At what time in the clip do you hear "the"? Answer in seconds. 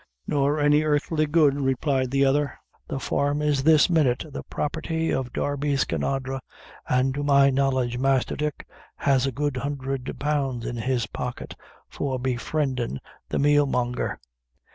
2.09-2.25, 2.87-2.99, 4.31-4.41, 13.29-13.37